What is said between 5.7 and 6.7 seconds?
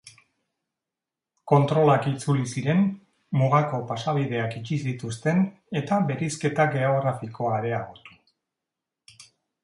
eta bereizketa